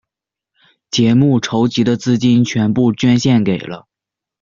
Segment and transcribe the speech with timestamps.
[0.89, 3.87] 节目筹集的资金全部捐献给了。